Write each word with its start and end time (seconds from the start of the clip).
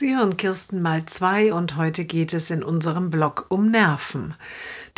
Sie 0.00 0.14
hören 0.14 0.36
Kirsten 0.36 0.80
mal 0.80 1.06
zwei 1.06 1.52
und 1.52 1.74
heute 1.74 2.04
geht 2.04 2.32
es 2.32 2.52
in 2.52 2.62
unserem 2.62 3.10
Blog 3.10 3.46
um 3.48 3.72
Nerven. 3.72 4.36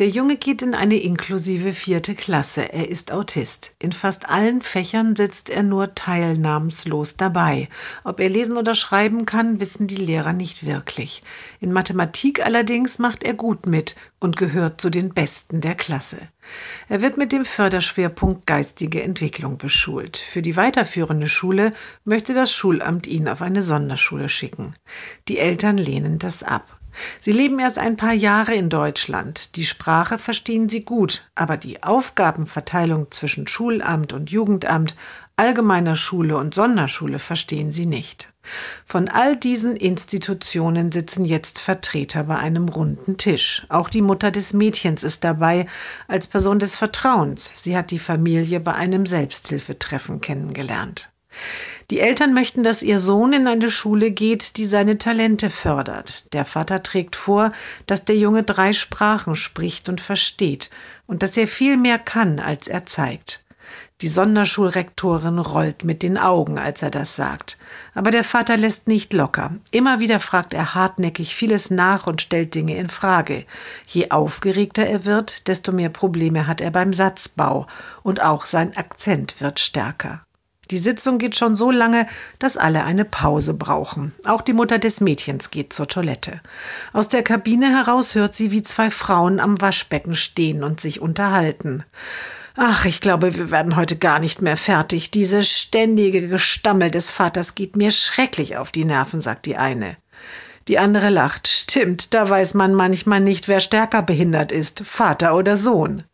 Der 0.00 0.08
Junge 0.08 0.36
geht 0.36 0.62
in 0.62 0.74
eine 0.74 0.96
inklusive 0.96 1.74
vierte 1.74 2.14
Klasse. 2.14 2.72
Er 2.72 2.88
ist 2.88 3.12
Autist. 3.12 3.74
In 3.78 3.92
fast 3.92 4.30
allen 4.30 4.62
Fächern 4.62 5.14
sitzt 5.14 5.50
er 5.50 5.62
nur 5.62 5.94
teilnahmslos 5.94 7.18
dabei. 7.18 7.68
Ob 8.02 8.18
er 8.18 8.30
lesen 8.30 8.56
oder 8.56 8.74
schreiben 8.74 9.26
kann, 9.26 9.60
wissen 9.60 9.88
die 9.88 9.96
Lehrer 9.96 10.32
nicht 10.32 10.64
wirklich. 10.64 11.20
In 11.60 11.70
Mathematik 11.70 12.42
allerdings 12.42 12.98
macht 12.98 13.24
er 13.24 13.34
gut 13.34 13.66
mit 13.66 13.94
und 14.20 14.38
gehört 14.38 14.80
zu 14.80 14.88
den 14.88 15.12
Besten 15.12 15.60
der 15.60 15.74
Klasse. 15.74 16.16
Er 16.88 17.02
wird 17.02 17.18
mit 17.18 17.30
dem 17.30 17.44
Förderschwerpunkt 17.44 18.46
geistige 18.46 19.02
Entwicklung 19.02 19.58
beschult. 19.58 20.16
Für 20.16 20.40
die 20.40 20.56
weiterführende 20.56 21.28
Schule 21.28 21.72
möchte 22.06 22.32
das 22.32 22.50
Schulamt 22.50 23.06
ihn 23.06 23.28
auf 23.28 23.42
eine 23.42 23.62
Sonderschule 23.62 24.30
schicken. 24.30 24.74
Die 25.28 25.36
Eltern 25.36 25.76
lehnen 25.76 26.18
das 26.18 26.42
ab. 26.42 26.79
Sie 27.20 27.32
leben 27.32 27.58
erst 27.58 27.78
ein 27.78 27.96
paar 27.96 28.12
Jahre 28.12 28.54
in 28.54 28.68
Deutschland. 28.68 29.56
Die 29.56 29.64
Sprache 29.64 30.18
verstehen 30.18 30.68
sie 30.68 30.84
gut, 30.84 31.30
aber 31.34 31.56
die 31.56 31.82
Aufgabenverteilung 31.82 33.10
zwischen 33.10 33.46
Schulamt 33.46 34.12
und 34.12 34.30
Jugendamt, 34.30 34.96
allgemeiner 35.36 35.96
Schule 35.96 36.36
und 36.36 36.54
Sonderschule 36.54 37.18
verstehen 37.18 37.72
sie 37.72 37.86
nicht. 37.86 38.32
Von 38.84 39.08
all 39.08 39.36
diesen 39.36 39.76
Institutionen 39.76 40.92
sitzen 40.92 41.24
jetzt 41.24 41.58
Vertreter 41.58 42.24
bei 42.24 42.36
einem 42.36 42.68
runden 42.68 43.16
Tisch. 43.16 43.64
Auch 43.68 43.88
die 43.88 44.02
Mutter 44.02 44.30
des 44.30 44.52
Mädchens 44.52 45.02
ist 45.02 45.24
dabei 45.24 45.66
als 46.08 46.26
Person 46.26 46.58
des 46.58 46.76
Vertrauens. 46.76 47.50
Sie 47.54 47.76
hat 47.76 47.90
die 47.90 47.98
Familie 47.98 48.60
bei 48.60 48.74
einem 48.74 49.06
Selbsthilfetreffen 49.06 50.20
kennengelernt. 50.20 51.10
Die 51.90 52.00
Eltern 52.00 52.34
möchten, 52.34 52.62
dass 52.62 52.82
ihr 52.82 52.98
Sohn 52.98 53.32
in 53.32 53.48
eine 53.48 53.70
Schule 53.70 54.10
geht, 54.10 54.56
die 54.56 54.64
seine 54.64 54.98
Talente 54.98 55.50
fördert. 55.50 56.32
Der 56.32 56.44
Vater 56.44 56.82
trägt 56.82 57.16
vor, 57.16 57.52
dass 57.86 58.04
der 58.04 58.16
Junge 58.16 58.44
drei 58.44 58.72
Sprachen 58.72 59.34
spricht 59.34 59.88
und 59.88 60.00
versteht 60.00 60.70
und 61.06 61.22
dass 61.22 61.36
er 61.36 61.48
viel 61.48 61.76
mehr 61.76 61.98
kann, 61.98 62.38
als 62.38 62.68
er 62.68 62.84
zeigt. 62.84 63.44
Die 64.00 64.08
Sonderschulrektorin 64.08 65.38
rollt 65.38 65.84
mit 65.84 66.02
den 66.02 66.16
Augen, 66.16 66.58
als 66.58 66.80
er 66.80 66.90
das 66.90 67.16
sagt. 67.16 67.58
Aber 67.92 68.10
der 68.10 68.24
Vater 68.24 68.56
lässt 68.56 68.88
nicht 68.88 69.12
locker. 69.12 69.52
Immer 69.72 70.00
wieder 70.00 70.20
fragt 70.20 70.54
er 70.54 70.74
hartnäckig 70.74 71.34
vieles 71.34 71.70
nach 71.70 72.06
und 72.06 72.22
stellt 72.22 72.54
Dinge 72.54 72.76
in 72.76 72.88
Frage. 72.88 73.44
Je 73.86 74.10
aufgeregter 74.10 74.86
er 74.86 75.04
wird, 75.04 75.48
desto 75.48 75.72
mehr 75.72 75.90
Probleme 75.90 76.46
hat 76.46 76.62
er 76.62 76.70
beim 76.70 76.94
Satzbau. 76.94 77.66
Und 78.02 78.22
auch 78.22 78.46
sein 78.46 78.74
Akzent 78.74 79.40
wird 79.40 79.60
stärker. 79.60 80.24
Die 80.70 80.78
Sitzung 80.78 81.18
geht 81.18 81.36
schon 81.36 81.56
so 81.56 81.70
lange, 81.70 82.06
dass 82.38 82.56
alle 82.56 82.84
eine 82.84 83.04
Pause 83.04 83.54
brauchen. 83.54 84.12
Auch 84.24 84.40
die 84.40 84.52
Mutter 84.52 84.78
des 84.78 85.00
Mädchens 85.00 85.50
geht 85.50 85.72
zur 85.72 85.88
Toilette. 85.88 86.40
Aus 86.92 87.08
der 87.08 87.22
Kabine 87.22 87.76
heraus 87.76 88.14
hört 88.14 88.34
sie, 88.34 88.52
wie 88.52 88.62
zwei 88.62 88.90
Frauen 88.90 89.40
am 89.40 89.60
Waschbecken 89.60 90.14
stehen 90.14 90.62
und 90.62 90.80
sich 90.80 91.00
unterhalten. 91.00 91.84
Ach, 92.56 92.84
ich 92.84 93.00
glaube, 93.00 93.36
wir 93.36 93.50
werden 93.50 93.74
heute 93.74 93.96
gar 93.96 94.18
nicht 94.18 94.42
mehr 94.42 94.56
fertig. 94.56 95.10
Diese 95.10 95.42
ständige 95.42 96.28
Gestammel 96.28 96.90
des 96.90 97.10
Vaters 97.10 97.54
geht 97.54 97.76
mir 97.76 97.90
schrecklich 97.90 98.56
auf 98.56 98.70
die 98.70 98.84
Nerven, 98.84 99.20
sagt 99.20 99.46
die 99.46 99.56
eine. 99.56 99.96
Die 100.68 100.78
andere 100.78 101.08
lacht. 101.08 101.48
Stimmt, 101.48 102.14
da 102.14 102.28
weiß 102.28 102.54
man 102.54 102.74
manchmal 102.74 103.20
nicht, 103.20 103.48
wer 103.48 103.60
stärker 103.60 104.02
behindert 104.02 104.52
ist, 104.52 104.82
Vater 104.84 105.34
oder 105.34 105.56
Sohn. 105.56 106.04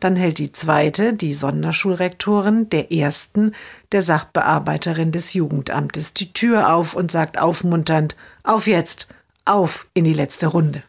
Dann 0.00 0.14
hält 0.14 0.38
die 0.38 0.52
zweite, 0.52 1.12
die 1.12 1.34
Sonderschulrektorin, 1.34 2.70
der 2.70 2.92
ersten, 2.92 3.54
der 3.90 4.02
Sachbearbeiterin 4.02 5.10
des 5.10 5.34
Jugendamtes, 5.34 6.14
die 6.14 6.32
Tür 6.32 6.72
auf 6.72 6.94
und 6.94 7.10
sagt 7.10 7.38
aufmunternd, 7.38 8.16
auf 8.44 8.68
jetzt, 8.68 9.08
auf 9.44 9.88
in 9.94 10.04
die 10.04 10.12
letzte 10.12 10.46
Runde. 10.46 10.84